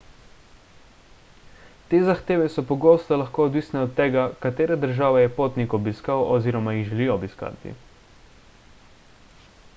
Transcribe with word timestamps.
te 1.91 1.99
zahteve 2.07 2.47
so 2.53 2.63
pogosto 2.71 3.19
lahko 3.23 3.45
odvisne 3.51 3.83
od 3.87 3.93
tega 4.01 4.23
katere 4.47 4.79
države 4.87 5.23
je 5.25 5.31
potnik 5.37 5.77
obiskal 5.81 6.25
oziroma 6.39 6.75
jih 6.79 6.91
želi 6.95 7.09
obiskati 7.19 7.77